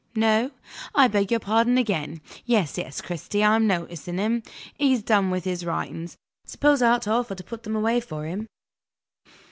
No? 0.15 0.49
I 0.95 1.07
beg 1.07 1.29
your 1.29 1.39
pardon 1.39 1.77
again. 1.77 2.21
Yes, 2.43 2.75
yes, 2.75 3.01
Cristy, 3.01 3.43
I'm 3.45 3.67
noticing 3.67 4.17
him; 4.17 4.41
he's 4.73 5.03
done 5.03 5.29
with 5.29 5.43
his 5.43 5.63
writings. 5.63 6.17
Suppose 6.43 6.81
I 6.81 6.93
offer 6.97 7.35
to 7.35 7.43
put 7.43 7.61
them 7.61 7.75
away 7.75 7.99
for 7.99 8.25
him? 8.25 8.47